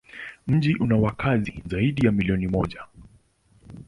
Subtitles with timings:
[0.47, 2.85] Mji una wakazi zaidi ya milioni moja.